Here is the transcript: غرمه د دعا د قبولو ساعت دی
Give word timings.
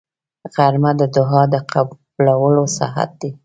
غرمه 0.53 0.91
د 0.99 1.01
دعا 1.15 1.41
د 1.53 1.55
قبولو 1.71 2.65
ساعت 2.77 3.09
دی 3.21 3.31